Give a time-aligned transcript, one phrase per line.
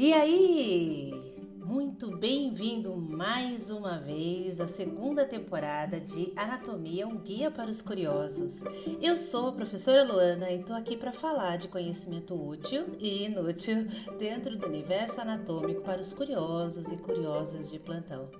[0.00, 1.12] E aí?
[1.56, 8.62] Muito bem-vindo mais uma vez à segunda temporada de Anatomia, um guia para os curiosos.
[9.02, 13.88] Eu sou a professora Luana e estou aqui para falar de conhecimento útil e inútil
[14.20, 18.30] dentro do universo anatômico para os curiosos e curiosas de plantão.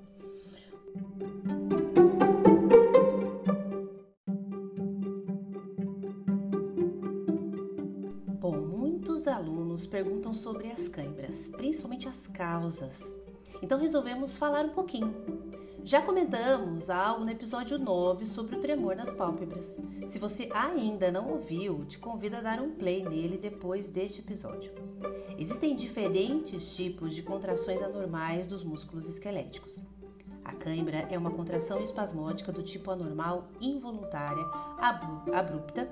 [8.41, 13.17] Bom, muitos alunos perguntam sobre as câimbras, principalmente as causas.
[13.63, 15.15] Então resolvemos falar um pouquinho.
[15.85, 19.81] Já comentamos algo no episódio 9 sobre o tremor nas pálpebras.
[20.07, 24.73] Se você ainda não ouviu, te convido a dar um play nele depois deste episódio.
[25.39, 29.81] Existem diferentes tipos de contrações anormais dos músculos esqueléticos.
[30.49, 34.43] A cãibra é uma contração espasmódica do tipo anormal involuntária
[35.31, 35.87] abrupta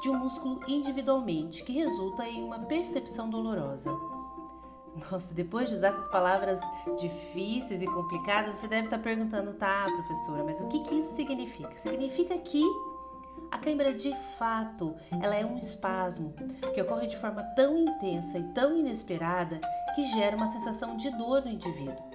[0.00, 3.90] de um músculo individualmente, que resulta em uma percepção dolorosa.
[5.10, 6.58] Nossa, depois de usar essas palavras
[6.98, 11.78] difíceis e complicadas, você deve estar perguntando, tá, professora, mas o que, que isso significa?
[11.78, 12.62] Significa que
[13.50, 16.34] a cãibra de fato, ela é um espasmo
[16.72, 19.60] que ocorre de forma tão intensa e tão inesperada
[19.94, 22.07] que gera uma sensação de dor no indivíduo.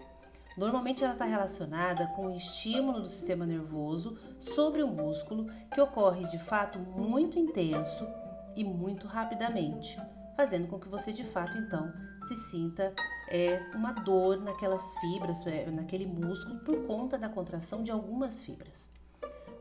[0.57, 6.27] Normalmente ela está relacionada com o estímulo do sistema nervoso sobre o músculo que ocorre
[6.27, 8.07] de fato muito intenso
[8.55, 9.97] e muito rapidamente,
[10.37, 11.91] fazendo com que você de fato então
[12.27, 12.93] se sinta
[13.29, 18.89] é, uma dor naquelas fibras, é, naquele músculo por conta da contração de algumas fibras.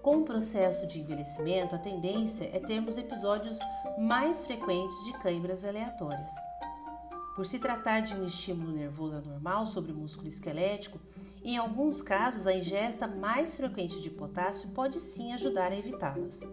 [0.03, 3.59] Com o processo de envelhecimento, a tendência é termos episódios
[3.99, 6.33] mais frequentes de câimbras aleatórias.
[7.35, 11.01] Por se tratar de um estímulo nervoso anormal sobre o músculo esquelético,
[11.43, 16.47] em alguns casos a ingesta mais frequente de potássio pode sim ajudar a evitá-las.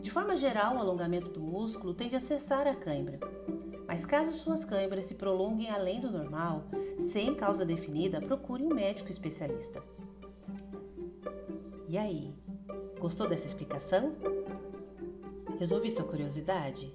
[0.00, 3.18] De forma geral, o alongamento do músculo tende a cessar a cãibra.
[3.86, 6.64] Mas caso suas câimbras se prolonguem além do normal,
[6.98, 9.82] sem causa definida, procure um médico especialista.
[11.88, 12.34] E aí,
[12.98, 14.14] gostou dessa explicação?
[15.58, 16.92] Resolvi sua curiosidade?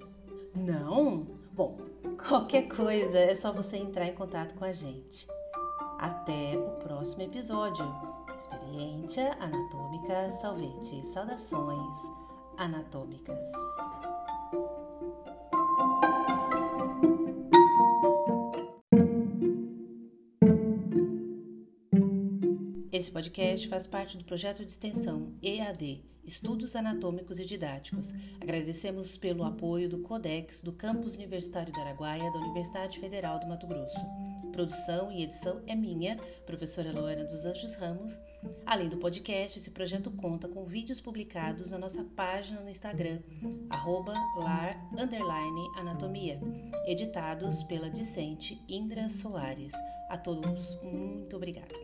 [0.54, 1.26] Não?
[1.52, 1.89] Bom,
[2.28, 5.26] Qualquer coisa é só você entrar em contato com a gente.
[5.98, 7.84] Até o próximo episódio.
[8.38, 11.06] Experiência Anatômica Salvete.
[11.06, 11.98] Saudações
[12.56, 13.50] anatômicas.
[22.92, 28.14] Esse podcast faz parte do projeto de extensão EAD Estudos Anatômicos e Didáticos.
[28.40, 33.66] Agradecemos pelo apoio do CODEX do Campus Universitário do Araguaia da Universidade Federal do Mato
[33.66, 33.98] Grosso.
[34.52, 38.20] Produção e edição é minha, professora Luana dos Anjos Ramos.
[38.64, 43.18] Além do podcast, esse projeto conta com vídeos publicados na nossa página no Instagram,
[44.36, 46.40] lar_anatomia,
[46.86, 49.72] editados pela discente Indra Soares.
[50.08, 51.74] A todos, muito obrigada.